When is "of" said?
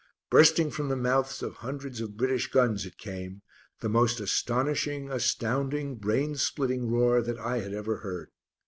1.43-1.57, 2.01-2.17